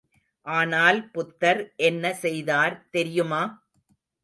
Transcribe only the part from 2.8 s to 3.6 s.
தெரியுமா?